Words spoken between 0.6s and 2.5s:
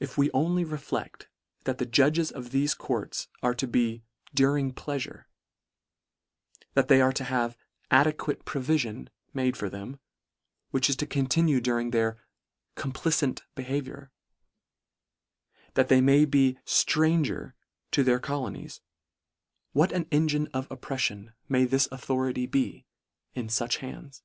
reflecT: that the judges of